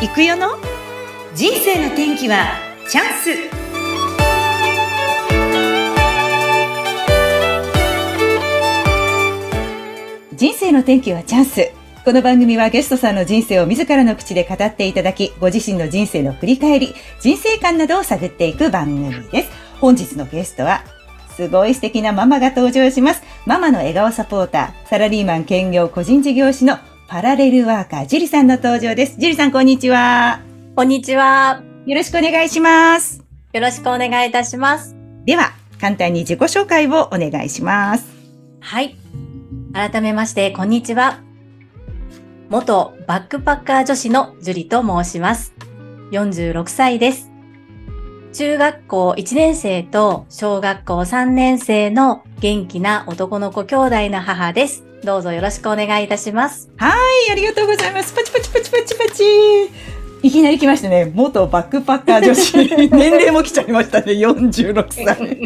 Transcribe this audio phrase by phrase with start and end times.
[0.00, 0.46] 行くよの？
[1.34, 2.52] 人生の天気は
[2.88, 3.30] チャンス
[10.36, 11.72] 人生の天気はチャンス
[12.04, 19.50] この番組はゲストさんの人生を自らの口で語っていただき、ご自身の人生の振り返り、人生観などを探っていく番組です。
[19.80, 20.84] 本日のゲストは、
[21.36, 23.22] すごい素敵なママが登場します。
[23.46, 26.78] ママの笑顔サポーター、サラリーマン兼業個人事業主の
[27.08, 29.18] パラレルワーカー、ジュリさんの登場です。
[29.18, 30.42] ジュリさん、こんにちは。
[30.76, 31.62] こんにちは。
[31.86, 33.24] よろしくお願いします。
[33.54, 34.94] よろしくお願いいたします。
[35.24, 38.06] では、簡単に自己紹介をお願いします。
[38.60, 38.94] はい。
[39.72, 41.20] 改めまして、こんにちは。
[42.50, 45.54] 元バックパッカー女子のジュリと申します。
[46.12, 47.30] 46歳です。
[48.34, 54.87] 中学校1年生と小学校3年生の元気な男の子兄弟の母です。
[55.04, 56.70] どうぞよろしくお願いいたします。
[56.76, 56.90] は
[57.28, 58.12] い、ありがとうございます。
[58.12, 59.88] パチパチパチパチパチ。
[60.22, 61.10] いきなり来ましたね。
[61.14, 62.56] 元バックパッカー女子。
[62.90, 64.12] 年齢も来ちゃいましたね。
[64.14, 65.38] 46歳。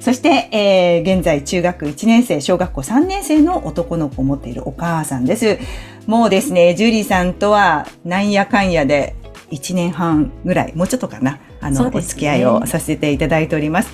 [0.00, 5.58] そして、えー、現在中学1年生、小学校3年生の男の子を持っているお母さんです。
[6.06, 9.14] もうですね、ジュリーさんとはなんやかんやで
[9.52, 13.92] 1年半ぐらい、もうちょっとかな、あの、ね、お付き合いをさせていただいております。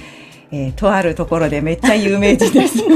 [0.50, 2.82] えー、とあるところでめっちゃ有名人です。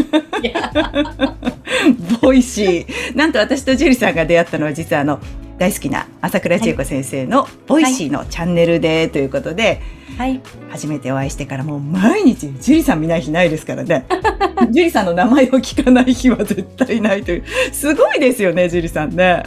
[2.20, 3.16] Voicy。
[3.16, 5.20] なんと私とジュリさんが出会ったのは実はあの、
[5.58, 9.80] 大好きな朝倉千恵子先生の Voicy のチャンネルでということで、
[10.18, 14.04] はい、初めてお会いしてからもう毎日ジュリさん見ない日ないですからね
[14.70, 19.44] ジュリさんの名前を聞かない日は絶対ないというすごいですよねジュリさんね。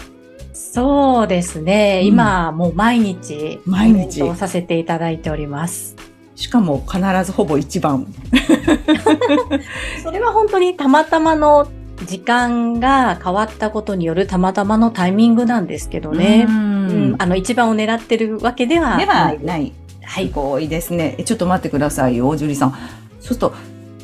[0.54, 5.98] そうですね、うん、今もう毎日毎日させていただいております。
[6.36, 8.08] しかも必ずほぼ一番。
[10.04, 11.68] それは本当にたまたまの
[12.06, 16.46] 時間が変わったことによるたまたまのタイミングなんですけどね。
[16.48, 19.74] うん、あの一番を狙ってるわけではない。
[20.04, 20.28] はい。
[20.28, 21.18] すごいですね。
[21.26, 22.72] ちょっと待ってくださいよ、ジュリさん。
[22.72, 22.80] そう
[23.22, 23.54] すると、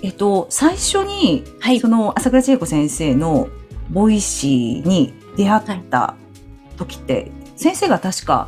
[0.01, 3.49] えっと、最初に、はい、その、朝倉千恵子先生の
[3.91, 6.15] Voicy に出会った
[6.77, 8.47] 時って、はい、先生が確か、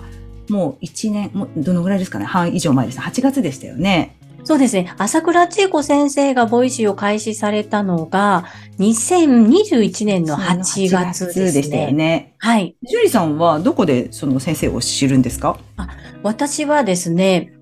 [0.53, 2.25] もう1年、もうどのぐらいですかね？
[2.25, 2.99] 半以上前です。
[2.99, 4.15] 8月でしたよね。
[4.43, 4.93] そうですね。
[4.97, 8.45] 朝倉千恵子先生が Voicy を開始されたのが、
[8.77, 11.51] 2021年の8月ですね。
[11.53, 12.33] でしたよね。
[12.37, 12.75] はい。
[12.83, 15.57] ジュリさんはどこでその先生を知るんですか？
[15.77, 15.87] あ
[16.23, 17.53] 私はですね、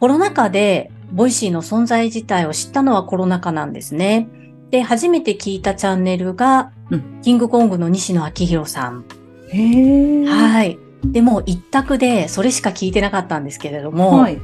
[0.00, 4.28] コロナ禍で Voicy の存在自体を知ったのはコロナ禍なんですね。
[4.70, 9.04] で、初めて聞いたチャンネルが、うん、キングコングの西野亮廣さん。
[9.50, 10.78] へはい。
[11.04, 14.38] でも一択でそれしか聞いてなかったんですけれども、はい、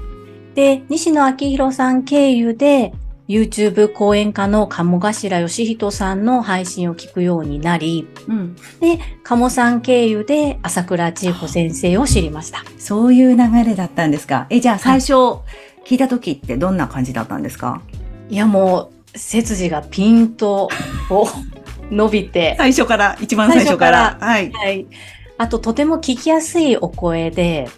[0.55, 2.93] で、西野昭弘さん経由で、
[3.29, 12.65] YouTube 講演家の鴨頭義人さんの配信を聞くようになり、うん、で、鴨さん経由で朝倉千恵子先生を知りました。
[12.79, 14.47] そういう流れだったんですか。
[14.49, 15.13] え、じゃあ最初
[15.85, 17.83] 聞いた時ってどんな感じだったんですか？
[18.31, 20.71] いやもう、背筋がピンと
[21.91, 22.55] 伸びて。
[22.61, 24.17] 最初から、一番最初から。
[24.21, 24.51] はい。
[24.53, 24.87] はい。
[25.39, 27.71] あと、とても聞きやすいお声で、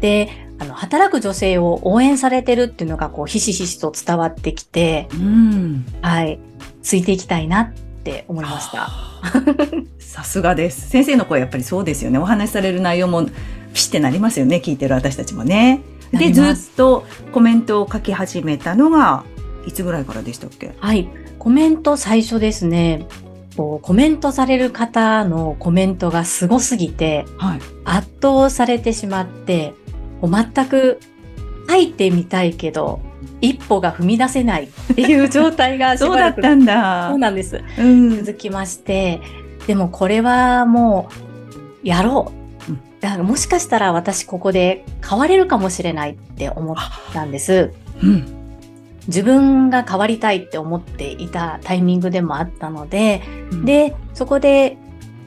[0.00, 0.28] で、
[0.58, 6.38] あの、働く女性を応援されてるっていうのが、こう、ひしひしと伝わってきて、うん、はい、
[6.82, 7.72] ついていきたいなっ
[8.02, 8.88] て思いました。
[10.00, 10.90] さすがです。
[10.90, 12.18] 先生の声やっぱりそうですよね。
[12.18, 13.24] お話しされる内容も
[13.72, 14.56] ピシってなりますよね。
[14.56, 15.80] 聞いてる私たちもね。
[16.12, 19.24] で、ずっとコメントを書き始めたのが、
[19.66, 20.74] いつぐらいからでしたっけ？
[20.78, 21.08] はい。
[21.38, 23.06] コメント最初ですね。
[23.56, 29.74] こうコメントされる方のコメントがすごすぎて、はい、圧倒されてしまって、
[30.22, 31.00] 全く
[31.68, 33.00] 書いてみたいけど、
[33.40, 37.08] 一歩が踏み出せないっていう状態が そうだったんだ。
[37.10, 37.62] そうなんです。
[37.78, 39.20] うん、続きまして、
[39.66, 41.08] でもこれはも
[41.84, 42.42] う、やろう。
[43.00, 46.76] だからもしかしたら私ここで変われるかもしれないって思っ
[47.12, 47.72] たんです。
[48.00, 48.41] うん、
[49.08, 54.76] 自分が変わりたいって思っていたタイミングでもあったので、うん、で、そこで、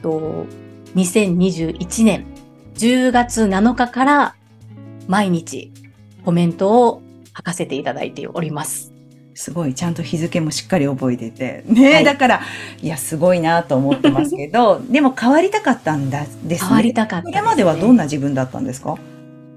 [0.02, 0.46] と
[0.94, 2.26] 2021年
[2.74, 4.34] 10月7日から
[5.08, 5.72] 毎日
[6.24, 7.02] コメントを
[7.36, 8.92] 書かせていただいております。
[9.34, 11.62] すごい、ちゃんと日付もしっかり覚えてて。
[11.66, 12.40] ね、はい、だから、
[12.80, 16.68] いや、すごいなと思ってますけど、 でも変わりたかったんだですね。
[16.68, 18.96] 変わりたかった、ね、これまではどんな自分だったんですか？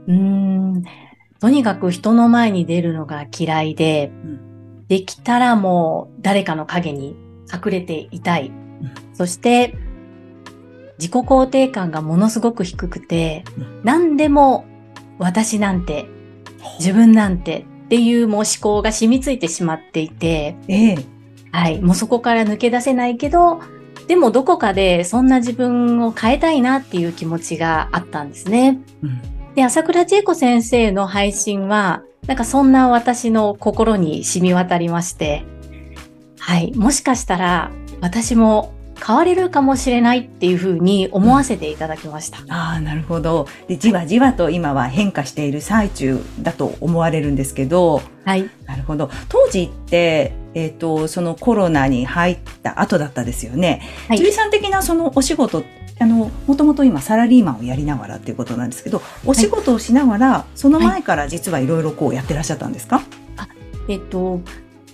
[0.08, 0.84] うん、
[1.40, 7.16] とにかく人の前に出るのが嫌いで、うん、できたらもう誰かの影に
[7.52, 8.48] 隠れていたい。
[8.48, 9.76] うん、そして、
[10.98, 14.66] 自己肯定感がものすごく低くて、うん、何でも
[15.18, 16.08] 私なんて、
[16.78, 20.98] 自分なんてっていうもう思考が染みついてしまっていて、ええ、
[21.52, 23.62] はい、もうそこから抜け出せないけど、
[24.08, 28.80] でもどこかでそんな自分を変えたいなっていう気持ちがあったんですね。
[29.04, 35.44] うんで、朝倉千恵子先生の配信は、なんかそんな私の心に染み渡りまして、
[36.38, 38.74] はい、もしかしたら私も
[39.06, 42.40] 変われるかもしれないっていうふうに思わせていただきました。
[42.50, 43.48] ああ、なるほど。
[43.68, 48.50] で、じわじわと今は変化している最中だと思われるんですけど、はい。
[48.66, 49.10] なるほど。
[49.30, 53.82] 当時って、えっ、と、そのコロナに入った後だったですよね。
[54.08, 55.64] はい樹里さん的なそのお仕事、
[56.00, 63.02] あの、もともと今サラリーマンをやりながらっていうことなんですけど、お仕事をしながら、その前から実はいろいろこうやってらっしゃったんですか、
[63.90, 64.42] えっと、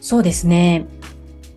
[0.02, 0.88] そうですね。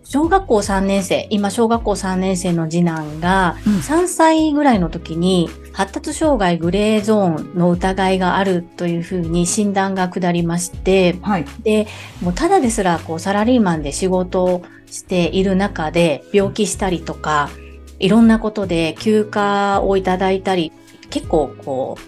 [0.03, 11.45] 小学校3年生、今小学校3年生の次男がうん3歳ぐらいの時に発達障害グレーゾーンの疑いがあるというふうに診断が下りまして、はい。
[11.61, 11.87] で、
[12.21, 17.51] もうただですらこうサラリーマンで仕事をしている中で病気したりとか、
[17.99, 20.71] いろんなことで休暇をいただいたり、
[21.09, 22.01] 結構こう、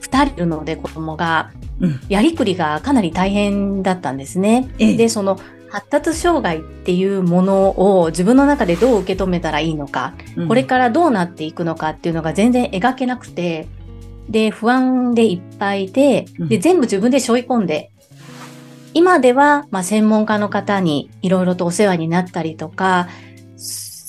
[0.00, 1.50] 二人いるので子供が、
[1.80, 2.00] うん。
[2.08, 4.68] やりくりがかなり大変だったんですね。
[4.78, 5.38] ええで、その
[5.70, 13.66] 発達障害っていうものを自分の中でどう受け止めたらいいのか、うんこれからどうなっていくのかっていうのが全然描けなくて、
[14.28, 17.90] で、不安でいっぱいで、で、うん全部自分で背負い込んで、
[18.94, 23.08] 今では、まあ、専門家の方にいろいろとお世話になったりとか、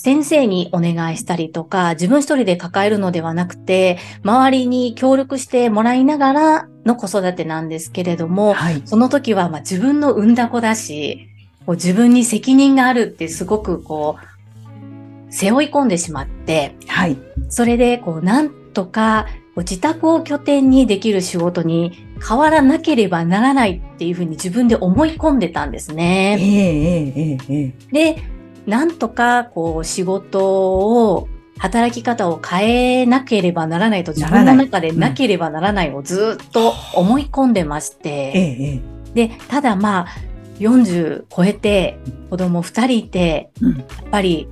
[0.02, 8.80] 先生にお願いしたりとか、自分一人で抱えるのではなくて、周りに協力してもらいながらの子育てなんですけれども、はい。
[8.86, 11.28] その時はまあ自分の産んだ子だし、
[11.66, 17.18] こう自分に責任があるってすごくこう、背負い込んでしまって、はい。
[17.50, 26.38] それでこうなんとか自宅を拠点にできる仕事に変わらなければならないっていうふうに自分で思い込んでたんですええね。
[26.40, 26.46] え
[27.16, 31.28] ええええで、なんとかこう仕事を
[31.58, 38.80] 働き方を変えなければならないと自分の中でなければならないをずっと思い込んでまして、
[39.14, 40.06] で、ただまあ、
[40.58, 41.98] 40超えて
[42.30, 44.48] 子供2人いて、うんやっぱり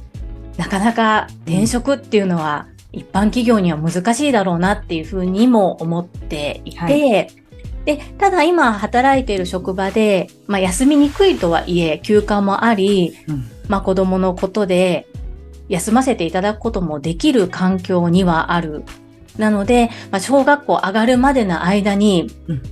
[0.56, 6.88] なかなか転職っていうのは一般企業には難しいだろうなっていうふうにも思っていて、は
[7.84, 15.08] で、ただ今働いている職場で、まあ休みにくいとはいえ休暇もあり、うんまあ子供のことで
[15.69, 18.84] 休ませていただくこともできる環境にはある。
[19.36, 22.62] なので、まあ、小学校上がるまでの間にうん、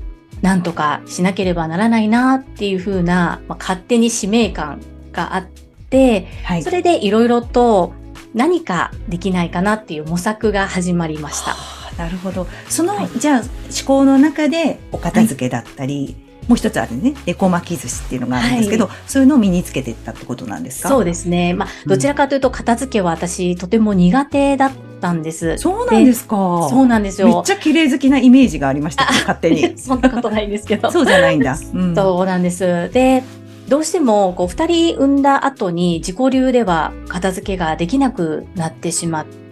[0.42, 4.80] なんとかしなければならないなっていうふうな、まあ、勝手に使命感
[5.12, 5.46] があっ
[5.90, 6.62] て、はい。
[6.62, 7.94] それでいろいろと
[8.34, 11.56] 何かできないかなっていう模索が始まりました。
[11.98, 12.46] はあなるほど。
[12.68, 13.48] その、はいじゃあ、思
[13.86, 16.16] 考の中でお片付けだったり、
[16.48, 20.88] もう一つあるね、エコ巻き寿司っていうのがあるんですけど、そういうのを身につけていったってことなんですか？
[20.88, 21.54] そうですね。
[21.54, 25.58] まあ、どちらかというと片付けは私とても苦手だったんです。
[25.58, 26.68] そうなんですか。
[26.70, 27.28] そうなんですよ。
[27.28, 29.76] めっちゃ綺麗好きなイメージがありました勝手に。
[29.76, 30.92] そんなことないんですけど。
[30.92, 31.58] そうじゃないんだ。
[31.74, 32.90] うんそうなんです。
[32.92, 33.24] で、
[33.68, 39.45] どうしても、こう、二人産んだ後に自己流では片付けができなくなってしまって、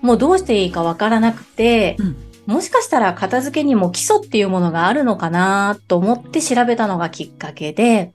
[0.00, 2.16] もうどうしていいかわからなくて、うん
[2.46, 8.12] もしかしたら片付けにも基礎っていうものがあるのかなと思って調べたのがきっかけで、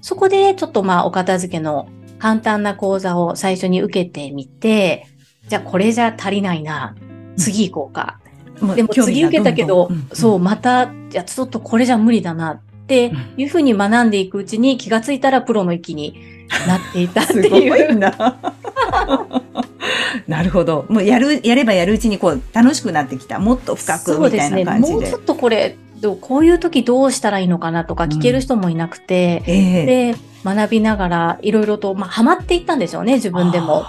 [0.00, 1.88] そこでちょっとまあお片付けの
[2.18, 5.06] 簡単な講座を最初に受けてみて、
[5.48, 6.96] じゃあこれじゃ足りないな。
[7.36, 8.20] 次行こうか。
[8.60, 17.92] もうでも次受けたけど、どんどんそう、また、いや、ちょっとこれじゃ無理だなっていうふうに学んでいくうちに気がついたらプロの域になっていたって すごいう。
[17.92, 18.36] いな。
[20.28, 20.86] なるほど。
[20.88, 23.38] もうやる、やればやるうちにこう楽しくなってきた。
[23.38, 24.64] もっと深くみたいそうですね。
[24.64, 24.94] な感じで。
[24.94, 25.76] もうちょっとこれ、
[26.20, 33.84] こういう時どうしたらいいのかなとか聞ける人もいなくて、ええで、学びながらいろいろと、まあ、ハマっていったんでしょうね、自分でも。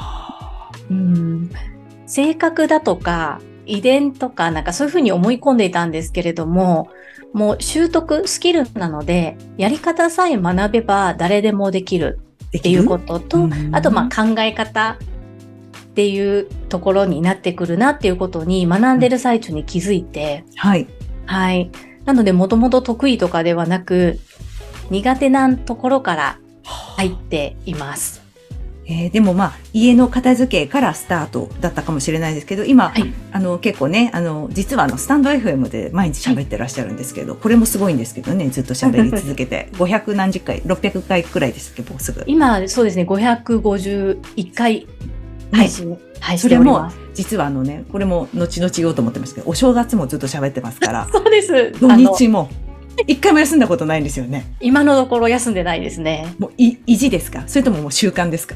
[0.89, 1.49] うん
[2.05, 6.89] 性格だとか、遺伝とか、なんかそういうふうに思い込んでいたんですけれども、
[7.33, 12.19] もう習得、スキルなので、やり方さえ学べば誰でもできる
[12.57, 14.97] っていうことと、うんあとまあ考え方
[15.83, 20.87] っていうところになってくるなっていうことに学んでる最中に気づいて、はい。
[21.25, 21.71] はい。
[22.05, 24.19] なのでもともと得意とかではなく、
[24.89, 28.22] 苦手なところから入っています。
[28.85, 42.23] えーでもまあ、家の片付けからスタートだったかもしれないですけど、今、はいあの、結構ね、あの、実はあの、スタンド FM で毎日喋ってらっしゃるんですけど、これもすごいんですけどね、ずっと喋り続けて、 500何十回、600回くらいですけど、すぐ。
[42.27, 44.87] 今、そうですね、551回
[45.51, 51.71] 配信、はい、それも実はあのね、これも後々言おうと思ってますけど、お正月もずっと喋ってますから、 そうです。
[51.79, 52.49] 土日も、
[53.07, 54.45] 一回も休んだことないんですよね。
[54.59, 56.33] 今のところ休んでないですね。
[56.39, 57.43] もうい、意地ですか？
[57.47, 58.55] それとももう習慣ですか？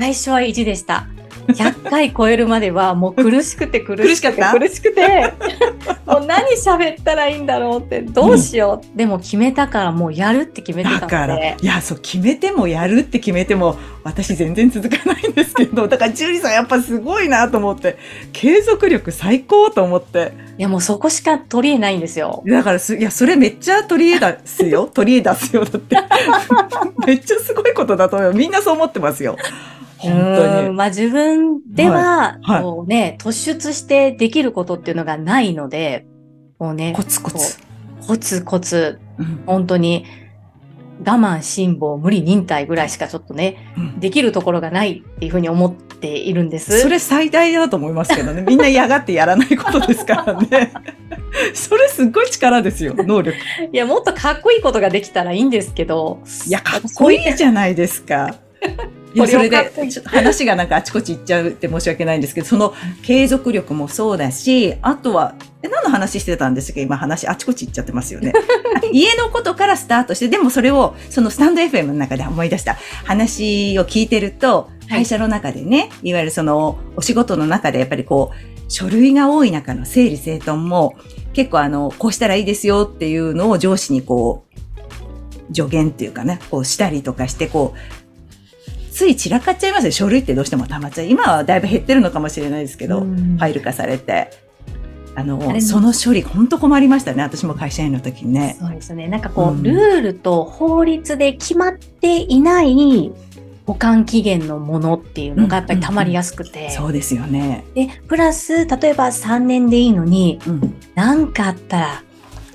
[0.00, 1.06] 最初は意地でした。
[1.48, 5.32] 100回超えるまではもう苦しくて苦しくて苦しくて
[6.10, 17.96] もう何喋ったらいいんだろうってどうしよう、でも決めたからもうやるって決めてただから、いや、そう、決めてもやるって決めても、私全然続かないんですけど、だから、ジュリさんやっぱすごいなと思って、
[18.32, 20.32] 継続力最高と思って。
[20.58, 22.42] いやもうそこしか取り柄ないんですよ。
[22.44, 24.90] だからす、いや、それめっちゃ取り柄ですよ。
[24.92, 25.64] 取り柄出すよ。
[25.64, 25.96] だって。
[27.06, 28.34] めっちゃすごいことだと思うよ。
[28.34, 29.36] みんなそう思ってますよ。
[30.00, 30.68] 本当に。
[30.68, 36.06] うんまあ自分では、はいはいこうね、突出してできることっていうのがないので、
[36.58, 37.58] もうね、コツコツ。
[38.06, 40.06] コツコツ、うん本当に
[41.00, 46.80] 我慢、辛抱、無理、忍耐ぐらいしかちょっとね、うんできるところがないっていうふうに思っているんです。
[46.80, 48.42] それ最大だと思いますけどね。
[48.42, 50.72] みんな嫌がってやらないことですからね。
[51.54, 53.36] それすっごい力ですよ、能力。
[53.72, 58.34] いや、もっとかっこいいことができたらいいんですけど、いや、かっこいいじゃないですか。
[59.14, 60.10] いや、それで、ちょっと。
[60.10, 68.32] 話がなんかあちこち行っちゃうって申し訳ないんですけど、その継続力もそうだし、あとは、え何の話してたんですか今話あちこち行っちゃってますよね。
[68.76, 72.78] あ家のことからスタートして、でもそれを、そのスタンド FM の中で思い出した。
[73.04, 80.94] 話を聞いてると、会社の中でね、いわゆるその、お仕事の中でやっぱりこう、書類が多い中の整理整頓も、
[81.32, 84.50] 結構あの、こうしたらいいですよっていうのを上司にこう、
[85.54, 87.99] 助言っていうかね、こうしたりとかして、こう、
[88.90, 89.92] つい散らかっちゃいますよ。
[89.92, 91.06] 書類ってどうしても溜まっちゃう。
[91.06, 94.30] 今はだいぶ減ってるのかもしれないですけど、うんファイル化されて。
[95.16, 97.22] あの、その処理、本当困りましたね。
[97.22, 98.56] 私も会社員の時にね。
[98.60, 99.08] そうですね。
[99.08, 103.12] なんかこう、うんルールと法律で決まっていない
[103.66, 106.70] 保管期限のものっていうのがやっぱり溜まりやすくて。
[106.70, 107.64] そうですよね。
[107.74, 110.74] で、プラス、例えば3年でいいのに、うん。
[110.94, 112.02] 何かあったら、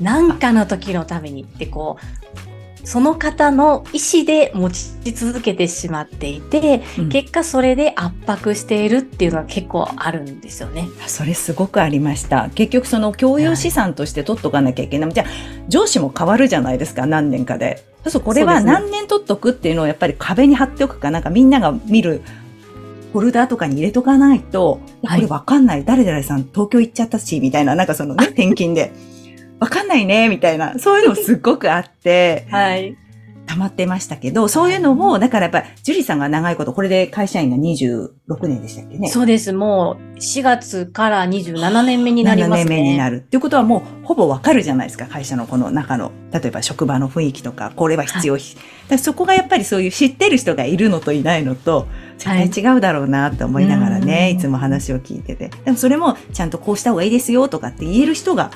[0.02, 2.55] 何かの時のためにってこう、
[2.86, 10.88] その方の意思で持ち続けてしまっていて、うん結果それで圧迫しているっていうのは結構あるんですよね。
[11.08, 12.50] それすごくありました。
[12.56, 15.14] 結局その共有資産として取っとかなきゃいけない。
[15.14, 15.28] じゃあ、
[15.68, 17.84] 上司も変わるじゃないですか、何年かで。
[18.04, 22.22] そうそう、これは何年取っとくっていうのをやっぱり壁に貼っておくか、なんかみんなが見る
[23.14, 25.86] フォルダーとかに入れとかないと、これわかんない。
[25.86, 28.92] 誰々さん東京行っちゃったし、みたいな、なんかそのね、転勤で。
[29.60, 30.78] わかんないね、みたいな。
[30.80, 32.98] そういうのすっごくあって、 はい。
[33.46, 39.08] 溜まってましたけど、そういうのも、だからやっぱり、ジュリさんが長いこと、これで会社員が26年でしたっけね。
[39.08, 39.54] そうです。
[39.54, 42.66] もう4月から27年目になりますね。
[42.66, 43.18] 7年目になる。
[43.18, 48.46] っていうことはもうほぼわかるじゃないですか、会社のこの中の、例えば職場の雰囲気とか、これは必要、だか
[48.90, 55.52] らそこがやっぱりそういう知ってる人がいるのといないのと、絶対違うだろうなと思いながらね、はいい、つも話を聞いてて。
[55.66, 58.50] でもそれもちゃんとこうした方がいいですよとかって言える人が、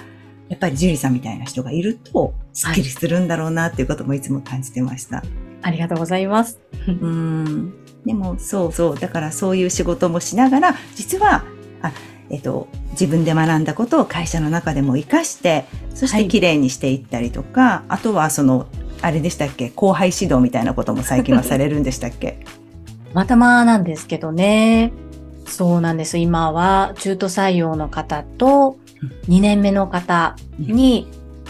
[0.50, 5.24] やっぱりジュリさんみたいな人がいると、スッキリするんだろうなっていうこともいつも感じてました。
[5.62, 6.60] ありがとうございます。
[6.88, 7.74] うん。
[8.06, 8.98] でも、そうそう。
[9.00, 11.44] だからそういう仕事もしながら、実は、
[11.82, 11.92] あ、
[12.30, 18.68] えっと、自分で学んだことを会社の中でも活かして、そしはいて綺麗にしていったりとか、あとはその、
[19.02, 19.70] あれでしたっけ？
[19.70, 22.40] 後輩指導みたいなことも最近はされるんでしたっけ？
[23.14, 24.92] またまなんですけどね。
[25.46, 26.18] そうなんです。
[26.18, 28.78] 今は中途採用の方と
[29.28, 31.08] 2年目の方に、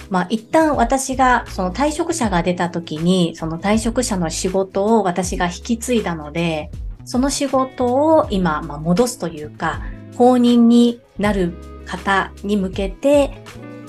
[0.09, 6.71] まあ一旦私がその退職者が出た時に、その退職者の仕事を私が引き継いだので、
[7.05, 9.81] その仕事を今、まあ、戻すというか、
[10.15, 11.53] 公認になる
[11.85, 13.41] 方に向けて、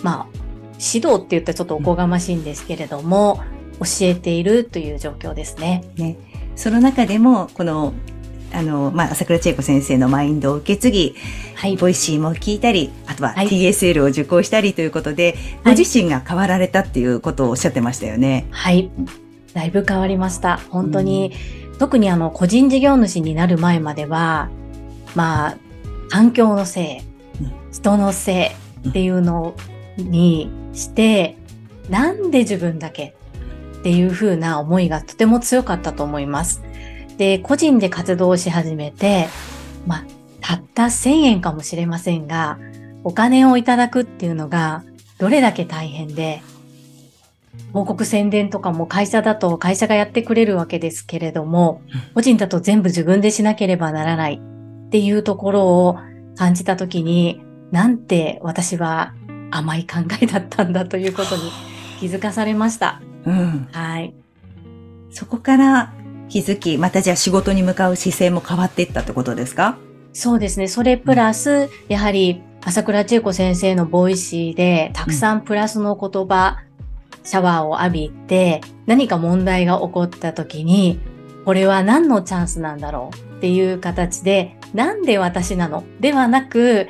[0.03, 0.27] まあ、
[0.79, 3.43] 指導って言ったらちょっとおこがましいんですけれども、
[3.81, 5.85] 教えているという状況ですね。
[5.97, 6.17] ね。
[6.57, 7.93] その中でも、この、
[8.53, 11.15] あの、まあ、朝倉千恵子先生のマインドを受け継ぎ、
[11.55, 11.77] はい。
[11.77, 18.47] Voicy も聞いたり、あとははい TSL を受講したりということで、ご自身が変わられたっていうことをおっしゃってましたよね。
[18.51, 18.91] はい。
[19.55, 20.59] だいぶ変わりました。
[20.71, 21.33] 本当に、
[21.79, 24.51] 特にあの、個人事業主になる前までは、
[25.15, 25.57] まあ、
[26.09, 28.53] 環境のせい、うん人のせ
[28.85, 29.55] いっていうの
[29.97, 31.37] にして、
[31.89, 33.15] なんで自分だけ
[33.79, 36.63] っていう風な思いがとても強かったと思います。
[37.21, 39.29] で、個人で活動し始めて、
[39.87, 40.05] まあ、
[40.41, 42.59] たった1000円かもしれませんが、
[43.05, 44.85] お金をいただくっていうのが
[45.19, 46.41] どれだけ大変で、
[47.73, 51.83] 広告宣伝とかも会社だと会社がやってくれるわけですけれども、
[52.15, 54.41] 個人だと全部自分でしなければならない
[54.87, 55.99] っていうところを
[56.37, 59.13] 感じたときに、なんて私は
[59.51, 61.43] 甘い考えだったんだということに
[62.01, 63.03] 気づかされました。
[63.27, 63.69] うん。
[63.73, 64.15] はい。
[65.11, 65.93] そこから
[66.31, 69.77] 気づき、またじゃあ仕事に向かう姿勢も変わっていったってことですか？
[70.15, 70.69] そうですね。
[70.69, 76.59] それプラス、やはり朝倉千恵子先生の Voicy でたくさんプラスの言葉、
[77.25, 81.01] シャワーを浴びて、何か問題が起こった時に、
[81.45, 85.85] これは何のチャンスなんだろうっていう形で、なんで私なの？
[86.01, 86.87] ではなく、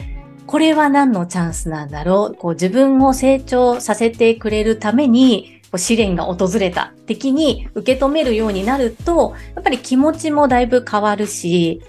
[0.46, 2.34] これは何のチャンスなんだろう？
[2.34, 11.82] こう自分を成長させてくれるために、こう試練が訪れた的に受け止めるようになると、やっぱり気持ちもだいぶ変わるし、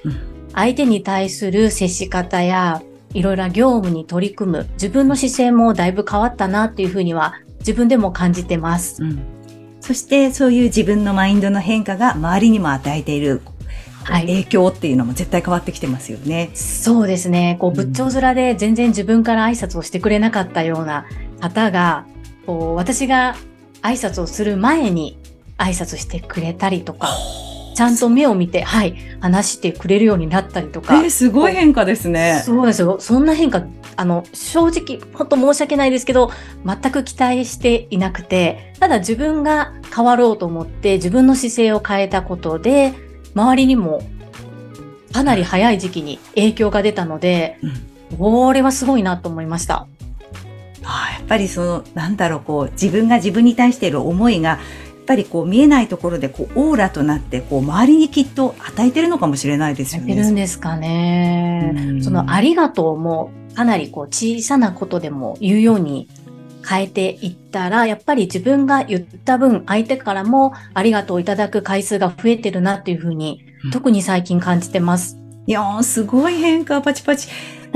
[0.54, 2.82] 相手に対する接し方や、
[3.14, 9.04] いろいろな業務に取り組む自分の姿勢もだいぶ変わったなっていうふうには自分でも感じてます。
[9.04, 9.42] うん
[9.82, 13.42] そしてそういう自分のマインドの変化が周りにも与えている
[14.06, 16.52] 影響っていうのも絶対変わってきてますよね。
[16.54, 17.58] そうですね。
[17.60, 21.08] こう仏頂面で全然自分から挨拶をしてくれなかったような
[21.40, 22.06] 方が、
[22.46, 23.36] こう私が
[23.82, 25.18] 挨拶をする前に
[25.58, 27.10] 挨拶してくれたりとか、
[27.76, 31.02] ちゃんと目を見て、はい、話してくれるようになったりとか。
[31.02, 32.42] えー、すごい変化ですね。
[32.46, 32.98] そうですよ。
[33.00, 33.64] そんな変化、
[33.96, 36.32] あの、正直、本当申し訳ないですけど、
[36.66, 42.94] 全く期待していなくて、ただ自分が変わろうと思って自分の姿勢を変えたことで、
[43.34, 44.04] 周りにも
[45.14, 47.58] かなり早い時期に影響が出たので、
[48.12, 49.88] うん、これはすごいなと思いました。
[50.84, 54.60] ああやっぱりその、なんだろう、こう、自分が自分に対している思いが、
[55.12, 60.14] ぱりこう見えないところでこうオーラとなってこう周りにきっと与えてるのかもしれないですよね。
[60.14, 62.00] 与えてるんですかね。
[62.02, 66.08] そのありがとうもかなりこう小さなことでも言うように
[66.68, 75.21] 変えていったら、やっぱり自分が言った分、相手からもありがとういただく回数が増えてるなっていうふうに、特に最近感じてます。
[75.48, 77.28] いやー、すごい変化、パチパチ。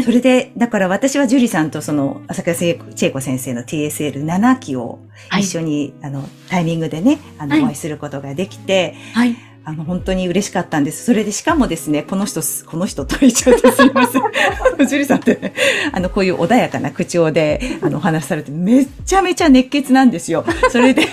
[0.04, 5.00] それで、だから私は樹里さんとその、朝倉千恵子先生の TSL7 期を
[5.38, 9.36] 一緒に、はい、あの、タイミングでね、あの、お会いすることができて、はい。
[9.68, 11.06] あの、本当に嬉しかったんです。
[11.06, 14.22] それで、しかもですね、この人、この人と言っちゃってすいません。
[14.88, 15.54] 樹里さんって、
[15.92, 20.46] あの、こういう穏やかな口調で、あの、お話しされて、めちゃめちゃ熱血なんですよ。
[20.70, 21.08] それで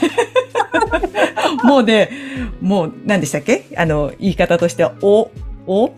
[1.65, 2.11] もうね、
[2.61, 3.65] もう、何でしたっけ？
[3.75, 5.31] あの、言い方としては、お、
[5.67, 5.95] お、お？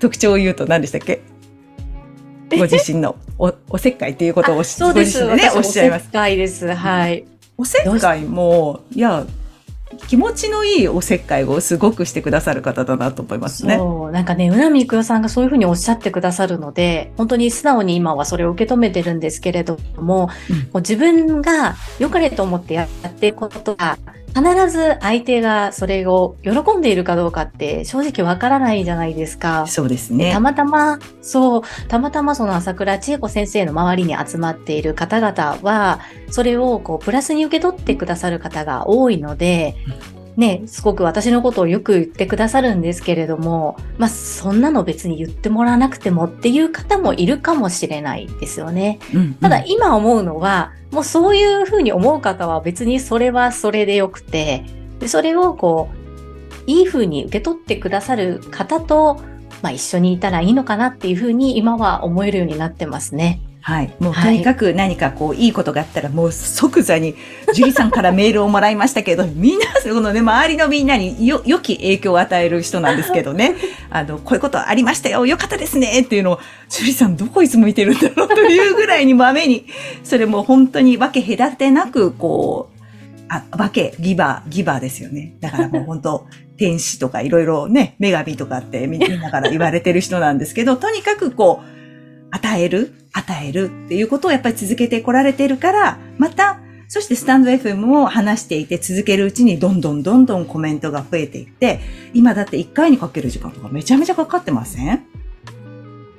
[0.00, 1.20] 特徴を言うと何でしたっけ？
[2.50, 6.02] ご自身のおおせっかいっていうことをおそうです、ね、おっしゃいます。
[6.02, 6.72] おせっかいです。
[6.72, 7.24] はい。
[7.56, 9.26] おせっかいも、いや、
[10.08, 13.76] 気持ちのいいおせっかいをすごくしてくださる方だなと思いますね。
[13.76, 14.10] そう。
[14.12, 23.98] なんかね、うなみくよさんがそういうふうにおっしゃってくださるので、本当に素直に今はそれを受け止めてるんですけれども、うん、もう自分が良かれと思ってやっていくことが、
[24.34, 29.66] 必ず相手がそれを喜んでいるかどうかって正直わからないじゃないですか。
[29.68, 30.32] そうですね。
[30.32, 39.76] たまたま、そう、たまたまその朝倉千恵子先生の周りに集まっている方々は、それをこうプラスに受け取ってくださる方が多いので、
[40.36, 48.98] ね、すごく私のことをよく言ってくださるんですけれども、まあ、そんなの別に言ってもらわなくてもっていう方もいるかもしれないですよね。
[49.14, 54.64] うんうん、ただ今思うのは、もうそういうふうに思う方は別にそれはそれでよくて、
[54.98, 56.04] でそれをこう、
[56.66, 59.20] いいふうに受け取ってくださる方と、
[59.62, 63.40] まあ、一緒にいたらいいのかなっていうふうに今は思えるようになってますね。
[63.66, 63.96] はい。
[63.98, 67.14] もうとにかく何かこう、いいことがあったら、もう即座に、
[67.54, 73.54] 樹里さんからメールをもらいましたけど、 みんな、このね、周りのみんなによ、良き影響を与える人なんですけどね。
[73.88, 79.64] あの、こういうことありましたよ、よかったですね、っていうのを、樹里さんどこいつ向いてるんだろうというぐらいに豆に、
[80.02, 82.82] それも本当に分け隔てなく、こう、
[83.30, 85.36] あ、分け、ギバー、ギバーですよね。
[85.40, 86.26] だからもう本当、
[86.58, 91.83] 天使とかいろいろね、女神とかってみんなから言われてる人なんですけど、とにかくこう、
[92.34, 101.80] 与える、与えるっていうことをやっぱり続けてこられてるから、また、そしてスタンド FM を話していて続けるうちにどんどんどんどんコメントが増えていって、
[102.12, 105.02] 今だって1回にかける時間とかめちゃめちゃかかってません？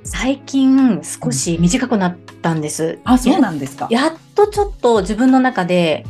[0.04, 2.84] 最近少し短くなったんです。
[2.84, 3.88] うん、あ、そうなんですか。
[3.89, 4.01] や。
[4.04, 6.06] やっとちょっと自分の中で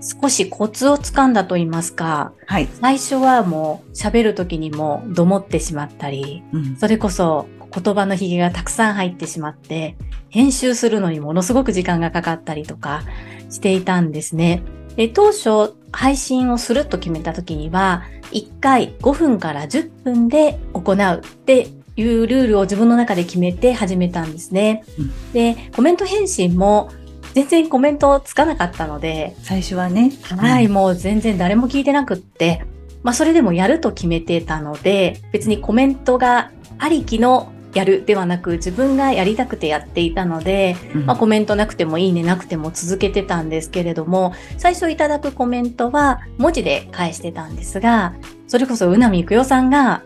[0.00, 9.96] 少しコツをつかんだと言いますか、はい、最初はもう喋る時にもどもってしまったり、うん、それこそ言葉のひげがたくさん入ってしまって、
[10.28, 13.02] 編集するのにものすごく時間がかかったりとか
[13.48, 14.62] していたんですね。
[14.96, 24.84] で当初配信をすると決めた時には、1回5分から10分で行うっていうルールを自分の中で決めて始めたんですね。
[24.98, 26.90] うん、で、コメント返信も
[27.34, 30.12] 全然コメントつかなかったので、最初はね。
[30.22, 32.64] はい、もう全然誰も聞いてなくって、
[33.02, 48.14] まあそれでもやると決めてたので、別にコメントがありきのやるではなく自分がやりたくてやっていたので、うん、まあ、コメントなくてもいいねなくても続けてたんですけれども最初いただくコメントは文字で返してたんですが
[48.48, 50.02] それこそうなみくよさんが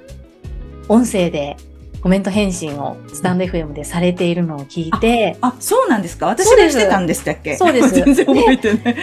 [0.88, 1.57] 音声で
[2.04, 6.26] コメント返信をスタンド FM でされているのを聞いて、あ、そうなんですか？
[6.26, 7.56] 私がしてたんでしたっけ？
[7.56, 7.94] そうです。
[7.96, 8.96] 全然覚えてない。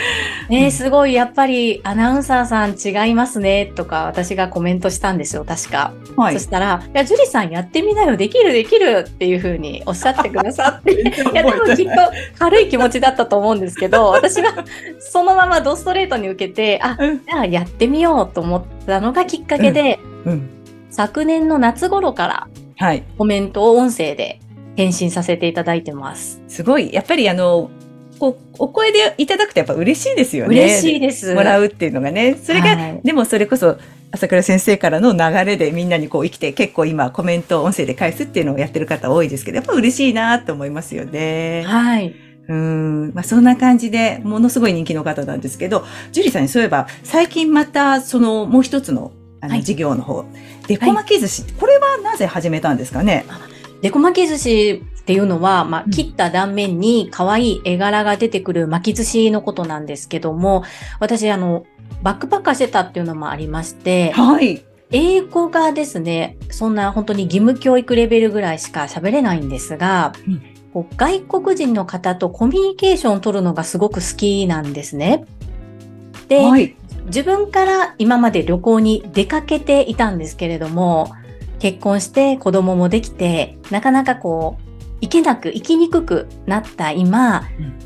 [0.50, 5.94] ね、すごいやっぱりアナウンサーさん違いますねとか私がコメントしたんですよ、確か。
[6.16, 6.36] はい。
[6.36, 6.42] そ。
[6.42, 11.04] したら、いや、ジュリさんやってみなよ、できるできるっていうふうにおっしゃってくださって、 い。
[11.34, 11.92] や、多分きっと
[12.38, 14.64] 軽い気持ちだったと思うんですけど、 私が
[15.00, 17.18] そのままドストレートに受けて、あ、うん。
[17.18, 20.50] じゃあやってみようと思ったのがきっかけで、うん。
[20.94, 22.48] 昨年の夏頃から
[22.82, 23.04] はい。
[23.16, 24.40] コメントを音声で
[24.76, 26.42] 返信させていただいてます。
[26.48, 27.70] すごい、やっぱりあの、
[28.18, 30.56] こう、お声でいただくとやっぱ嬉しいですよね。
[30.56, 31.36] 嬉しいです。
[31.36, 32.36] もらうっていうのがね。
[32.42, 33.78] それが、はいでもそれこそ、
[34.12, 41.64] 朝倉先生からの流れでみんなにこう生きて、結構今コメントを音声で返すっていうのをやってる方多いですけど、やっぱ嬉しいなと思いますよね。
[41.68, 42.16] はい。
[42.48, 43.12] うん。
[43.14, 50.26] まあそんな感じで、ものすごい人気の方なんですけど、ジュリーさんにそういえば、最近また、その、もう一つの、あの、はい事業の方、
[50.68, 53.26] デコ巻き寿司、これはなぜ始めたんですかね？
[53.82, 60.64] デコ巻き寿司っていうのは、まあう、ん切った断面に可愛い絵柄が出てくる巻き寿司のことなんですけども、
[61.00, 61.66] 私、あの、
[62.04, 64.64] バックパッカーしてたっていうのもありまして、はい。
[64.92, 70.44] 英語がですね、そんな本当に義務教育レベルぐらいしか喋れないんですが、うん
[70.96, 75.26] 外国人の方とコミュニケーションを取るのがすごく好きなんですね。
[76.30, 76.78] で、はい。
[77.12, 81.14] 自分から今まで旅行に出かけていたんですけれども、
[81.60, 84.72] 結婚して子供もできて、なかなかこう、
[85.02, 87.44] 行けなく、行きにくくなった今、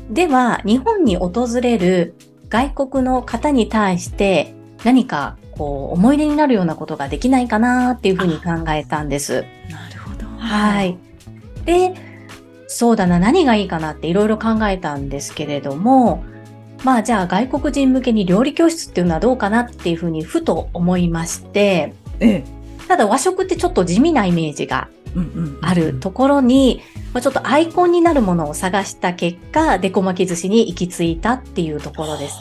[0.08, 2.14] では日本に訪れる
[2.48, 9.44] 外国の方に対して何かこう思い出になるようなことができないかなっていうふうに考えたんです。
[9.70, 10.26] なるほど。
[10.38, 10.84] は。
[10.84, 10.96] い。
[11.64, 11.94] で、
[12.68, 16.22] そうだな、何がいいかなっていろいろ考えたんですけれども、
[16.84, 22.44] まあじゃあ外国人向けに料理教室っていうのはどうかなっていうふうにふと思いまして、ええ。
[22.88, 24.88] ただ和食ってちょっと地味なイメージが。
[25.62, 26.82] あるところに、
[27.14, 32.36] まあ、ちょっとアイコンになるものを探した結果、デコ巻き寿司に行き着いたっていうところです。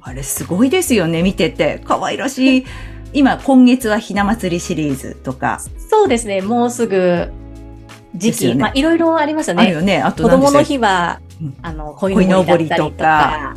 [0.00, 1.80] あれすごいですよね、見てて。
[1.84, 2.66] 可愛らしい。
[3.12, 7.30] 今、今月はひな祭りシリーズとか、そうですね、もうすぐ
[8.14, 9.62] 時期、ねまあいろいろありますよね。
[9.62, 10.02] あるよね。
[10.02, 13.54] あと子供の日は、うんあの、鯉のぼりだったりとか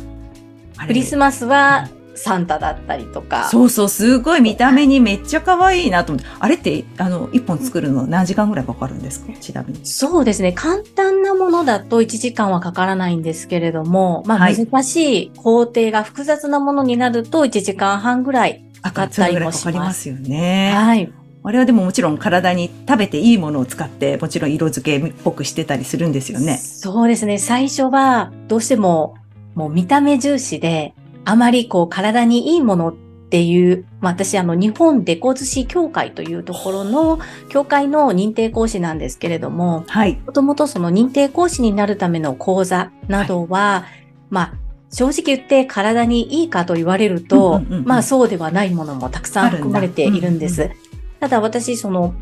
[0.86, 3.48] クリスマスはサンタだったりとか。
[3.48, 6.30] そうそう、すごい見た目にめっちゃ可愛いなと思って。
[6.38, 9.32] あれって、あの、一本作るの何時間ぐらいかかるんですか？
[9.40, 9.86] ちなみに。
[9.86, 10.52] そうですね。
[10.52, 19.84] 簡単なものだと1時間はかからないんですけれども、まあはい難しい工程が複雑なものになると1時間半ぐらいかかったりもしそれぐらいかかりま。
[19.86, 20.72] ますすよね。
[20.74, 21.12] はい。
[21.42, 26.58] あれはでももちろん体に食べていいものを使って、もちろん色付けっぽくしてたりするんですよね。
[26.58, 27.38] そうですね。
[27.38, 29.14] 最初はどうしても
[29.54, 32.94] もう見た目重視で、あまりこう体にいいものっ
[33.30, 40.20] ていう、まあ私あの日本デコ寿司協会というところの協会の認定講師なんですけれども、はい。
[40.26, 43.84] もともとその認定講師になるための講座などは、
[44.30, 44.54] まあ、
[44.92, 50.64] 正直言って体にいいかと言われると、うんうんうんうんまあそうではないものもたくさん含まれているんです。
[50.64, 50.76] ある
[51.20, 52.14] ただ私、その、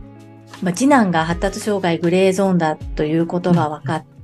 [0.60, 4.17] まあ、次男が発達障害グレーゾーンだということが分かって、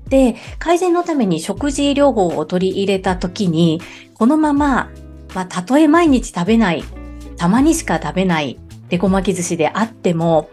[0.59, 3.81] 改善のために食事療法を取り入れた時に、
[4.15, 4.91] このまま、
[5.35, 6.85] まあ、たとえ毎日食べない、
[7.37, 10.51] たまにしか食べないデコ巻き寿司であっても、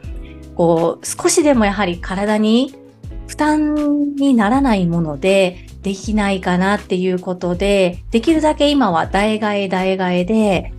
[0.55, 2.73] こう、少しでもやはり体に
[3.27, 10.73] 負担にならないものでできないかなっていうことで、できるだけ今は代替え代替えで、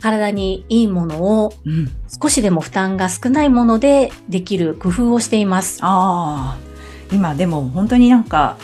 [0.00, 1.90] 体にいいものをうん。
[2.20, 5.78] 少しでも負担が少ないものでできる工夫をしています。
[5.80, 6.73] ああ、
[7.14, 8.56] 今でも本当になんか、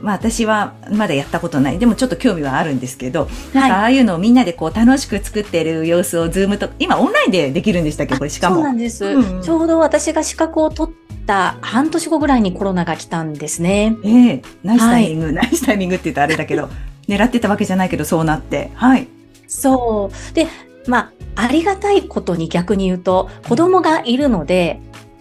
[0.00, 1.78] まあ私はまだやったことない。
[1.78, 8.16] でもちょっと興味はあるんですけど、なんかあはあいうのをみんなでこう楽しく作ってる様子をズームと、今オンラインでできるんでしたっけ？
[8.16, 8.74] これしかそうなも。
[8.74, 10.94] んです、うんちょうど私が資格を取っ
[11.26, 13.96] た半年後ぐらいにコロナが来たんですね。
[14.04, 16.68] ええナイスタイミング、ナイスタイミングって言うとあれだけど、
[17.08, 18.70] 狙ってたわけじゃないけどそうなって。
[18.74, 19.08] はい。
[19.48, 20.34] そう。
[20.34, 20.46] で、
[20.86, 24.80] まあ、ありがたいことに逆に言うと、子供がいるので、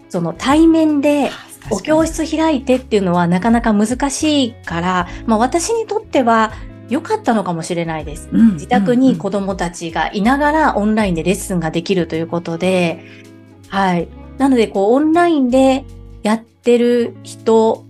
[0.09, 1.31] その対面で
[1.69, 6.53] お教室開いてっていうのはなかなか難しいから、まあ私にとっては
[6.89, 8.29] 良かったのかもしれないです。
[8.31, 13.03] うん自宅にうん子供たちがいながらオンラインでレッスンができるということで、
[13.69, 14.07] はい。
[14.37, 15.83] なので、こう、オンラインで
[16.23, 17.85] やってる人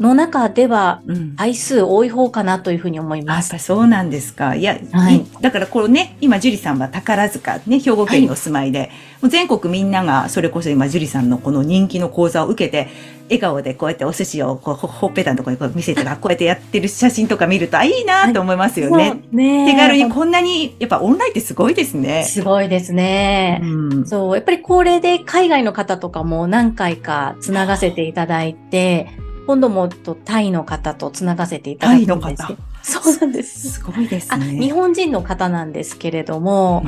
[0.00, 3.46] の中では、うん回数多い方かなというふうに思いあます。
[3.46, 4.54] やっぱりそうなんですか。
[4.54, 12.88] いや、はいいだからこれね、今、樹里さんは宝塚、ね、兵庫県にお住まいで、もう全国みんなが、それこそ今、樹里さんのこの人気の講座を受けて、
[13.28, 19.22] 笑顔でこうやってお寿司をこうほほっぺたのところにこう見せてこうやってやってる写真とか見ると、あ、いいなと思いますよね。
[19.30, 22.24] ね手軽にこんなに、やっぱオンラインってすごいですね。
[22.24, 23.60] すごいですね。
[23.62, 23.66] う
[24.00, 24.06] ん。
[24.06, 29.08] そう、やっぱり高齢で海外の方とかも何回かつながせていただいて、
[29.48, 32.58] 今度もとタイの方とつながせていただいてるんですけど。
[32.82, 33.70] そうなんです。
[33.70, 34.44] すごいですあ、ね。
[34.60, 36.84] 日本人の方なんですけれども、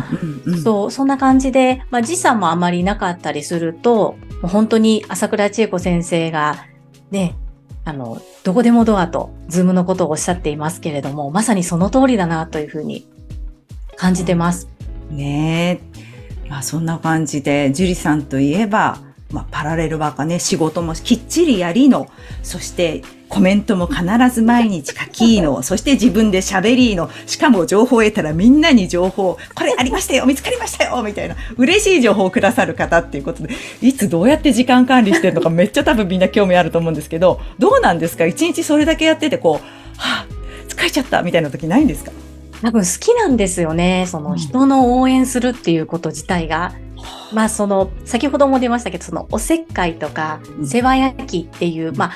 [0.46, 6.66] うんうんそう、そんな感じで、まあ時差もあまりなかったりすると、もう本当に朝倉千恵子先生が、
[7.10, 7.34] ね、
[7.86, 13.08] あの、どこでもドアと、ズームのことをおっしゃっていますけれども、まさにその通りだなというふうに
[13.96, 14.68] 感じてます。
[15.10, 15.80] ね
[16.44, 16.48] え。
[16.50, 18.98] まあそんな感じで、樹里さんといえば、
[19.30, 22.08] まあパラレルワーカーね、仕事もきっちりやりの、
[22.42, 24.02] そしてコメントも必
[24.34, 38.26] ず毎日書きの、 そして自分で喋りの、しかも情報を得たらみんなに情報、これありましたよ、見つかりましたよ、みたいな、嬉しい情報をくださる方っていうことで、いつどうやって時間管理してるのか めっちゃ多分みんな興味あると思うんですけど、どうなんですか？
[38.26, 39.64] 一日それだけやってて、こう、
[39.96, 42.10] はぁ、疲れちゃったみたいな時ないんですか？
[42.62, 44.06] 多分好きなんですよね。
[44.06, 46.72] その人の応援するっていうこと自体が。
[47.32, 52.12] まあその、先ほども出ましたけど、そのおせっかいとかう、ん世話焼きっていう、まあ、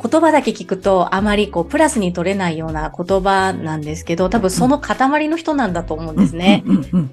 [0.00, 6.64] 言葉だけ聞くとあまりこうプラスに取れないような言葉なんですけど、多分その塊の人なんだと思うんですね。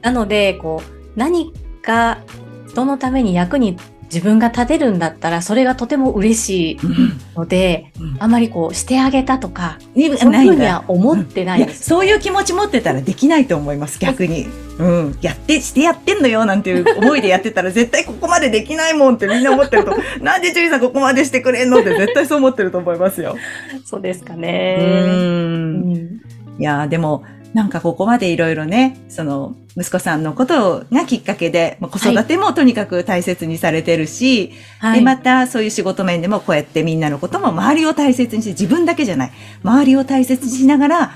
[0.01, 2.19] なので、こう、何か
[2.67, 3.77] 人のために役に
[4.15, 11.83] 自分が立てるんだったら、それがとても嬉しいうんので、うんあまりこう、してあげたとか、にそういうふうには思ってないです。
[11.83, 14.47] そういう気持ち持ってたらできないと思います、逆に。
[14.79, 15.17] うん。
[15.21, 23.35] やって、してやってんのよ、なんていう思いでやってたら、絶対ここまでできないもんってみんな思ってると、 なんでジュリーさんここまでしてくれんのって絶対そう思ってると思いますよ。
[23.83, 24.37] そうですかう。
[24.37, 24.77] ね。
[24.79, 25.95] うんん
[26.57, 27.23] いやーでも、
[27.53, 34.99] なんかここまでいろいろね、その、息子さんのことがきっかけで、まあ子育てもとにかく大切にされてるし、はい。
[34.99, 39.31] で、またそういう仕事面でもこうやってみんなのことも周りを大切にして、自分だけじゃない、
[39.63, 41.11] 周りを大切にしながら、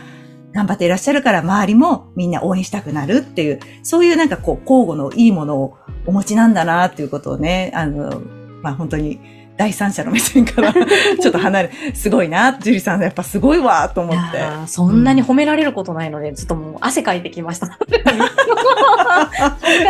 [0.52, 8.22] 頑張っていらっしゃるから周りもみんな応援したくなるっていう、そういうなんかこう、交互のいいものをお持ちなんだなっていうことをね、あの、
[8.62, 9.19] まあ本当に
[9.60, 10.72] 第三者の目線から
[11.22, 14.39] ちょっと離れ、すごいな、ジュリさんやっぱすごいわと思って。
[14.67, 17.67] そんなに褒められることないので、ちょっともう汗かいてきました。
[17.67, 17.78] 難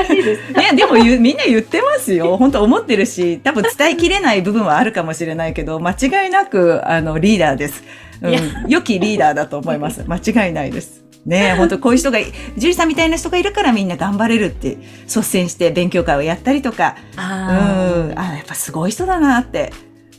[0.07, 0.59] しいです。
[0.59, 2.35] いや、でもみんな言ってますよ。
[2.41, 7.83] 本当思ってるし、多分伝えきれない部分はあるかもしれないけど、間違いなく、あの、リーダーです。
[8.23, 8.33] うん
[8.67, 10.03] 良きリーダーだと思います。
[10.07, 11.08] 間違いないです。
[11.25, 12.25] ねえ、本当こういう人がい、
[12.57, 19.73] ジュリさんみたいな人がいるからみんな頑張れるって、率先して勉強会をやったりとか、うん、ああ、やっぱすごい人だなって。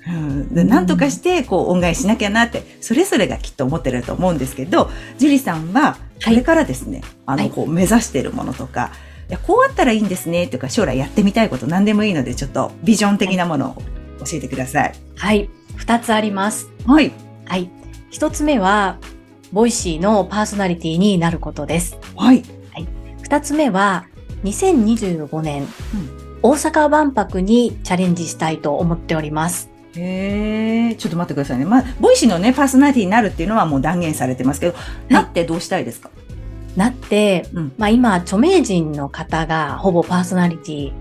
[0.08, 8.92] うん、でなんとかして、こう、恩返ししなきゃなって、それぞれがきっと思ってると思うんですけど、ジュリさんは、これからですね、あの、はいこう、目指しているものとか、
[9.28, 13.74] いや、こうあったらいいんですね、とか、将来やってみたいこと何でもいいので、ちょっと、ビジョン的なものを
[14.24, 14.92] 教えてください。
[14.92, 15.50] ーはい。
[15.76, 16.68] 二つあります。
[16.86, 17.12] はい。
[17.44, 17.70] はい。
[18.10, 18.98] 一つ目は、
[19.52, 21.98] ボイシーのパーソナリティになることです。
[22.16, 22.44] はい。
[23.22, 24.06] 二つ目は、
[24.44, 25.66] 2025年、
[26.42, 29.68] 大阪万博にチャレンジしたいと思っております。
[29.96, 31.64] へえ、ちょっと待ってくださいね。
[31.64, 34.76] まあ、ボイシーのね、パーソナリティになるっていうのはもう断言されてますけど、
[35.08, 36.10] なってどうしたいですか？
[36.76, 40.92] なって、うんまあ今、著名人の方がほぼパーソナリティ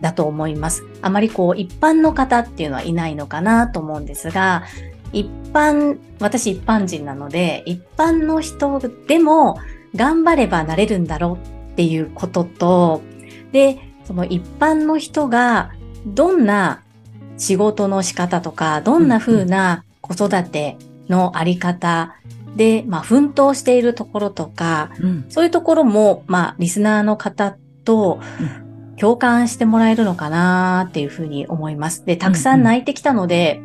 [0.00, 0.82] だと思います。
[1.02, 4.64] あまりこう、一般の方っていうのはいないのかなと思うんですが、
[5.12, 9.58] 一般、私一般人なので、一般の人でも
[9.94, 13.02] 頑張ればなれるんだろうっていうことと、
[13.52, 15.72] で、その一般の人が
[16.06, 16.82] どんな
[17.38, 20.76] 仕事の仕方とか、どんな風な子育て
[21.08, 22.14] のあり方
[22.54, 25.24] で、まあ、奮闘しているところとか、うん。
[25.28, 28.20] そういうところも、まあ、リスナーの方と
[28.98, 32.04] 共感してもらえるのかなっていうふうに思います。
[32.04, 33.62] で、たくさん泣いてきたので、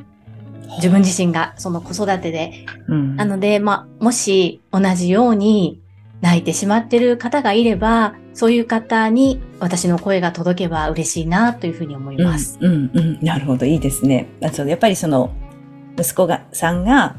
[0.78, 2.66] 自分自身がその子育てで。
[2.88, 3.16] うん。
[3.16, 5.82] なので、まあ、もし同じように
[6.22, 12.58] 泣いてしまってる方がいれば、そういう方に私の声が届けば嬉しいなというふうに思います。
[12.62, 13.20] うん、うん、うん。
[13.22, 14.28] なるほど、いいですね。
[14.44, 15.32] あそうやっぱりその、
[15.98, 17.16] 息子が、さんが、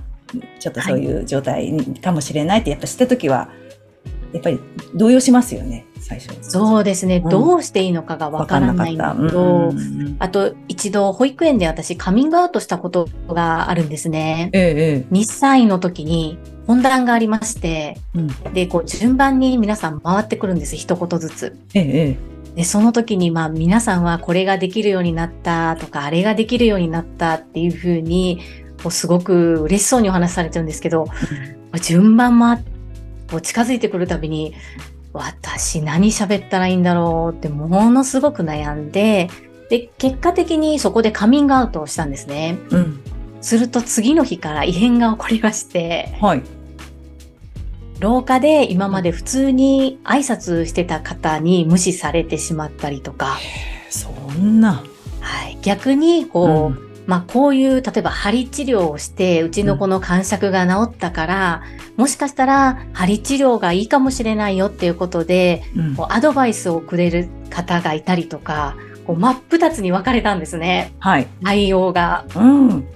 [0.59, 3.51] ちょっとそういう状態かもしれないって、やっぱ知ったときは、
[4.33, 4.59] やっぱり
[4.95, 6.37] 動揺しますよね、最初。
[6.43, 9.31] そうですね、うんどうしていいのかがわからないの。
[9.31, 14.51] と、うんあと一度保育園で私カミングアウトしたことがあるんですね。
[14.53, 17.97] ええ、え2歳の時に本談がありまして、え。
[18.15, 18.29] うん。
[18.53, 21.57] で、こう順番に皆さん回ってくるんです、一言ずつ。
[21.75, 22.19] ええ、え
[22.55, 22.57] え。
[22.57, 28.41] で、その時にまあ皆さんはこれができるようになったとか、あれができるようになったっていうふうに、
[28.83, 31.07] こうすごく嬉しそうにお話しされてるんですけど、
[31.81, 32.63] 順番回っ
[33.33, 34.55] こう近づいてくるたびに、
[35.13, 39.29] 私何喋ったらいいんだろうってものすごく悩んで、
[39.69, 42.59] で、結果的にそこでカミングアウトをしたんですね。
[42.71, 43.01] うん。
[43.41, 46.43] すると次の日から異変が起こりまして、はい。
[48.01, 53.39] 廊下で今まで普通に挨拶してた方に無視されてしまったりとか、
[53.91, 54.85] そんな。
[55.21, 61.63] はい、逆にこう、うんまあこういう、例えば針治療をして、うちの子の感触が治ったから、
[61.97, 71.27] もしかしたら針治療がいいかもしれないよっていうことで、うんこうアドバイスをくれる方がいたりとか、こう真っ二つに分かれたんですね、はい。
[71.45, 72.25] 対応が。
[72.37, 72.87] うん。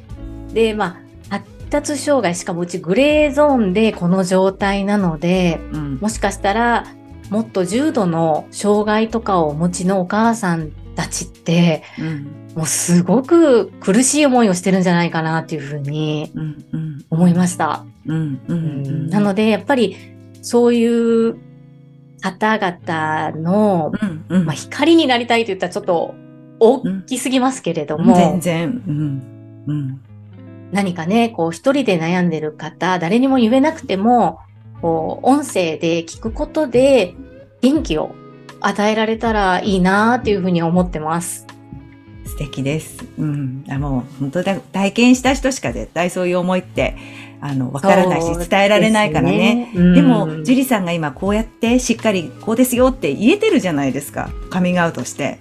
[0.53, 0.99] で、ま
[1.31, 5.99] あ、発達障害、しかもうちグレーゾーンでこの状態なので、うん。
[6.01, 6.85] もしかしたら、
[7.31, 12.47] もっと重度の障害とかをお持ちのお母さんたちって、うん。
[12.57, 16.65] もうすごく苦しい思いをしてるんじゃないかなっていうふうにうん。
[16.73, 17.05] うん。
[17.11, 17.85] 思いました。
[18.07, 18.41] うん。
[18.49, 18.55] う。
[18.55, 19.97] うんなので、やっぱり
[20.43, 21.37] そういう
[22.21, 24.25] 方々の、うん。
[24.29, 24.47] うん。
[24.47, 26.15] まあ、光になりたいと言ったらちょっと
[26.59, 28.83] 大きすぎますけれども、全然。
[28.87, 29.65] うん。
[29.67, 30.01] うん。
[30.73, 34.41] 何かね、こう一人で悩んでる方、誰にも言えなくても、
[34.81, 37.15] こう音声で聞くことで
[37.63, 38.15] 元気を
[38.61, 41.47] 与えられたらいいなっていうふうに思ってます。
[42.27, 43.05] 素敵です。
[43.19, 43.65] うん。
[43.69, 46.97] あもう、本当だ、体験した人しか絶対そういう思いって、
[47.41, 49.71] あの、わからないし、伝えられないからね。
[49.73, 49.95] ですね。
[49.95, 54.31] でも、うんジュリさんが今こうやってしっかりこうですよって言えてるじゃないですか。
[54.51, 55.39] カミングアウトして、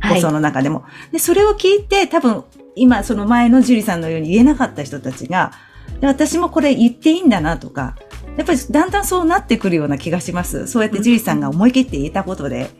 [0.00, 0.84] はい放送の中でも。
[1.12, 2.44] で、それを聞いて多分
[2.76, 5.52] 今その前のジュリさんのように言えなかった人たちが、
[6.00, 7.96] で私もこれ言っていいんだなとか、
[8.38, 10.68] やっぱりだんだんそうなってくるような気がします。
[10.68, 12.70] そうやってジュリさんが思い切って言えたことで。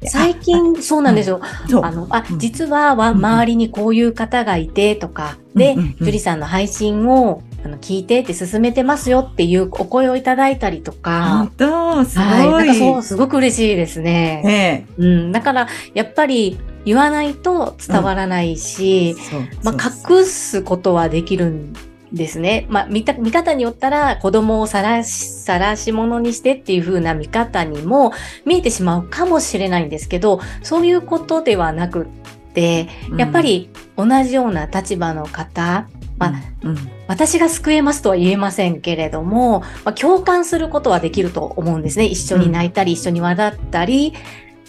[0.00, 1.36] で最近そうなんですよ。
[1.36, 1.40] う。
[1.84, 2.38] あの、あう、ん。
[2.38, 12.26] 実はわ、う周りにこういう方がいてとか、で、ジュリさんの配信をあの聞いてって進めてますよっていうお声をいただいたりと本か、当すごい。
[12.26, 14.42] はい、なんかそう、すごく嬉しいですね。
[14.44, 19.40] ねうん、だから、やっぱり言わないと伝わらないえし、そう。
[19.64, 21.72] まあ、隠すことはできるん
[22.12, 22.66] ですね。
[22.68, 28.12] まあ、見た、見方によったら、子供をさらし、さらし者にしてっていう風な見方にも
[28.44, 32.06] 見えてしまうかもしれないんですけど、そういうことではなくっ
[32.52, 42.06] て、やっぱ、り同じような立場の方、まあうんうん私が救えますとは言えませんけれども、まあ、共感することはできると思うんですね。
[42.06, 44.14] 一緒に泣いたり、一緒に笑ったり、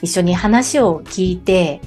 [0.01, 1.79] 一緒に話を聞いて、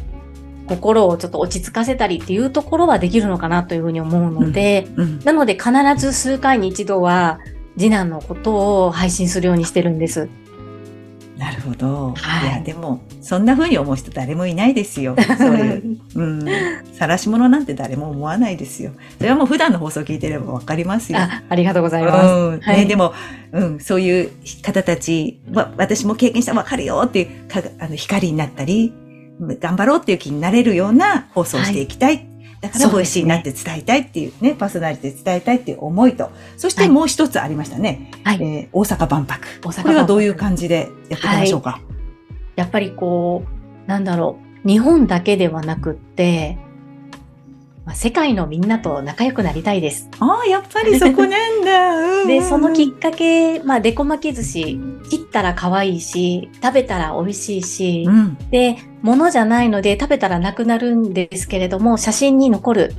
[0.67, 7.41] 心をちょっと落ち着かせたりっていうところはできるのかなというふうに思うので、うんなので必ず数回に一度は
[7.77, 10.29] 次男のことを配信するようにしてるんです。
[11.37, 12.15] なるほど。
[12.17, 15.15] はいいや、でも、そんな風に思う人誰もいないですよ。
[15.37, 15.99] そういう。
[16.17, 16.47] うん。
[16.99, 18.93] 晒し者なんて誰も思わないですよ。
[19.19, 21.19] それはもう普段の放送聞いてればわかりますよ。
[21.19, 22.27] あありがとうございます。
[22.27, 23.13] うんはいね、でも、
[23.53, 24.31] うん、そういう
[24.63, 28.95] 方たちは、私も経験したらわかるよっていうかあの光になったり、
[29.41, 32.27] 頑張ろうっていう気になれるような放送をしていきたい。
[32.61, 38.11] だから、ボイシーになって伝えたいっていうね、パーソナリティで伝えたいっていう思いと、そしてもう一つありましたね。
[38.25, 38.37] はい。
[38.37, 39.47] えー大阪万博。
[39.47, 41.81] 大阪万博これはどういう感じでやっていきましょうか？
[42.57, 43.45] やっぱりこ
[43.87, 46.57] う、なんだろう、日本だけではなくって、
[47.85, 50.09] まあ、世界のみんなと仲良くなりたいです。
[50.19, 51.91] ああ、やっぱりそこなんだ。
[51.91, 58.37] うんうんで、そのきっかけ、まあ、デコ巻き寿司、切ったら可愛いし、食べたら美味しいし、うん。
[58.51, 62.95] で、物じゃないので食べたらなくなるんですけれども、写真に残る。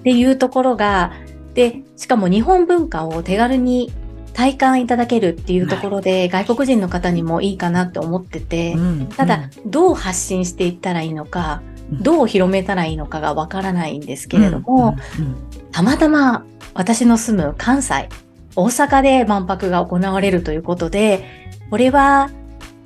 [0.00, 1.12] っていうところが、
[1.54, 3.92] で、しかも日本文化を手軽に
[4.34, 15.36] 体感いただけるっていうところで、外国人の方にもいいかなって思ってて、うんただ、どう発信していったらいいのか、どう広めたらいいのかがわからないんですけれども、、うんうん。
[15.70, 18.08] たまたま私の住む関西、
[18.56, 21.24] 大阪で万博が行われるということで、
[21.70, 22.30] これは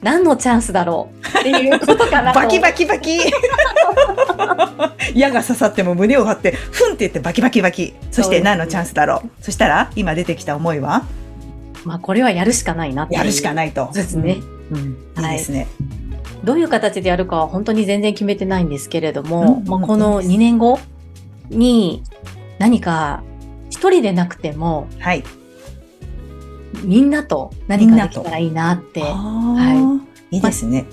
[0.02, 2.40] 何のチャンスだろうっていうことかなと。
[2.40, 3.18] バキバキバキ
[5.14, 7.94] 矢が刺さっても胸を張って、ふんって言ってバキバキバキ。
[8.10, 9.30] そして何のチャンスだろう。
[9.44, 11.04] そしたら、今出てきた思いは、
[11.84, 13.86] まあこれはやるしかないなやるしかないと。
[13.86, 14.36] そうですね。
[14.70, 14.78] うん。
[15.16, 15.66] うんいいですね。
[16.44, 20.78] どういう形でやるかは本当に全然決めてないんですけれども、うんまあ、この2年後
[21.50, 22.04] に
[22.58, 23.22] 何か
[23.70, 25.24] 一人でなくてもはい。
[26.82, 29.00] みんなと何かできたらいいなって。
[29.02, 30.00] は
[30.30, 30.36] い。
[30.36, 30.84] いいですね。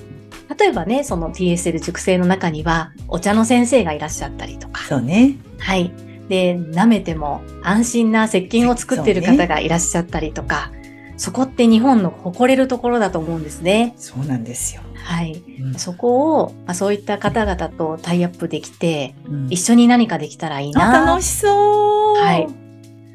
[0.57, 5.37] 例えばね、その TSL 熟成の中にはお茶の先生がいらっしゃったりとか、そうね。
[5.59, 5.91] はい。
[6.29, 10.71] で、舐めても安心な石鹸を作ってる方がいらっしゃったりとか、
[11.17, 13.93] そこって日本の誇れるところだと思うんですね。
[13.97, 14.81] そうなんですよ。
[14.95, 15.43] はい。
[15.59, 21.05] うんそこを、まあ、そういった方々とタイアップできて、うん一緒に何かできたらいいあな。
[21.05, 22.17] 楽しそう。
[22.17, 22.64] はい。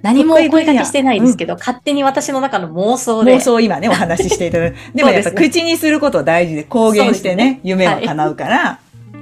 [0.03, 3.37] 何もお声掛けしてないですけど、勝手に私の中の妄想で。
[3.37, 4.77] 妄想を今ね、お話ししていただく。
[4.95, 8.79] でもやっぱ口にすること大事で公言してね、夢を叶うから、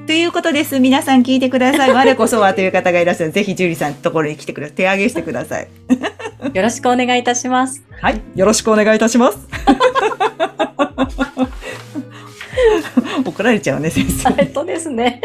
[0.07, 0.81] ということです。
[0.81, 1.93] 皆さん聞いてください。
[1.93, 3.33] 我こそはという方がいらっしゃる。
[3.33, 4.77] ぜひ、ジュリさんのところに来てください。
[4.77, 5.69] 手挙げしてください。
[6.55, 7.83] よろしくお願いいたします。
[8.01, 8.23] はい。
[8.35, 9.39] よろしくお願いいたします。
[13.23, 14.35] 怒られちゃうね、先生。
[14.39, 15.21] えっとですね。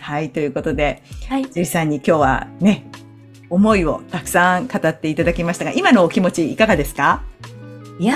[0.00, 0.30] はい。
[0.30, 1.42] ということで、はい。
[1.42, 2.86] ジュリさんに今日はね、
[3.50, 7.22] 思いをたくさん語っていただきましたが、今のお気持ちいかがですか？
[7.98, 8.14] いや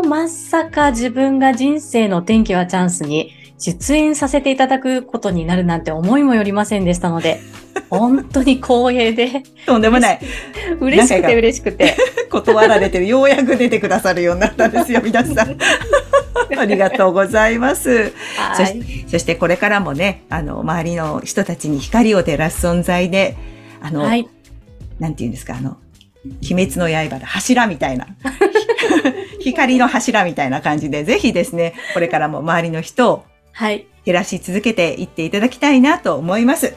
[0.00, 7.40] ー、まさか自分が人生の天気はチャンスに出演させていただくことになるなんて思いもよりませんでしたので、
[7.88, 10.20] 本当に光栄で、とんでもない。
[10.80, 11.94] 嬉しくて嬉しくて。
[12.30, 13.06] 断られてる。
[13.06, 15.56] ようやく出てくださるようになったんですよ、皆さん。
[16.58, 18.12] ありがとうございます。
[18.56, 18.66] そはい。
[18.66, 23.36] してそしてこれからもね、あの、周りの人たちに光を照らす存在で、
[23.80, 24.28] あの、はい。
[24.98, 25.76] なんて言うんですか、あの、
[26.50, 28.06] 鬼滅の刃の柱みたいな、
[29.40, 33.86] 光の柱みたいな感じで、ぜひですね、これからも周りの人をはい。
[34.04, 36.74] 照らし続けていっていただきたいなと思います。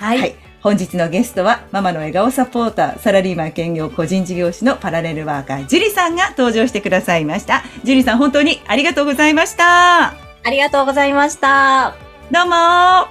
[0.00, 0.34] はい。
[0.62, 7.64] 本日のゲストは、ママの笑顔サポーター、サラリーマン兼業個人事業主のパラレルワーカー、ジュリさんが登場してくださいました。
[7.84, 10.06] ジュリさん、本当にありがとうございました。
[10.10, 11.94] ありがとうございました。
[12.30, 13.08] どうもは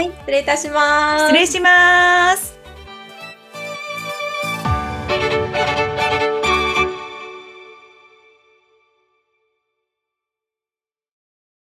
[0.00, 0.06] い。
[0.06, 1.24] 失礼いたします。
[1.26, 2.53] 失礼します。